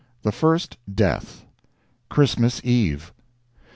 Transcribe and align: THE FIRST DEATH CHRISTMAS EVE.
THE 0.23 0.31
FIRST 0.31 0.77
DEATH 0.91 1.45
CHRISTMAS 2.09 2.61
EVE. 2.63 3.13